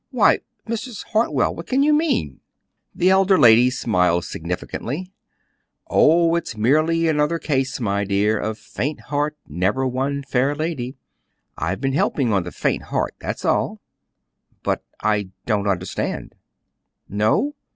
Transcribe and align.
Why, 0.09 0.39
Mrs. 0.67 1.03
Hartwell, 1.13 1.53
what 1.53 1.67
can 1.67 1.83
you 1.83 1.93
mean?" 1.93 2.39
The 2.95 3.11
elder 3.11 3.37
lady 3.37 3.69
smiled 3.69 4.25
significantly. 4.25 5.11
"Oh, 5.85 6.33
it's 6.33 6.57
merely 6.57 7.07
another 7.07 7.37
case, 7.37 7.79
my 7.79 8.03
dear, 8.03 8.39
of 8.39 8.57
'faint 8.57 8.99
heart 9.09 9.37
never 9.47 9.85
won 9.85 10.23
fair 10.23 10.55
lady.' 10.55 10.97
I've 11.55 11.81
been 11.81 11.93
helping 11.93 12.33
on 12.33 12.45
the 12.45 12.51
faint 12.51 12.85
heart; 12.85 13.13
that's 13.19 13.45
all." 13.45 13.79
"But 14.63 14.83
I 15.03 15.29
don't 15.45 15.67
understand." 15.67 16.33
"No? 17.07 17.53